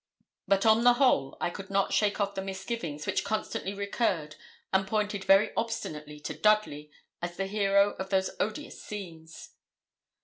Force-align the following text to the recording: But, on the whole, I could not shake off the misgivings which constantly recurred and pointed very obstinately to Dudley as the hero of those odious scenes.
But, 0.47 0.65
on 0.65 0.83
the 0.83 0.93
whole, 0.95 1.37
I 1.39 1.51
could 1.51 1.69
not 1.69 1.93
shake 1.93 2.19
off 2.19 2.33
the 2.33 2.41
misgivings 2.41 3.05
which 3.05 3.23
constantly 3.23 3.75
recurred 3.75 4.35
and 4.73 4.87
pointed 4.87 5.25
very 5.25 5.53
obstinately 5.55 6.19
to 6.21 6.33
Dudley 6.33 6.89
as 7.21 7.37
the 7.37 7.45
hero 7.45 7.91
of 7.99 8.09
those 8.09 8.31
odious 8.39 8.81
scenes. 8.81 9.51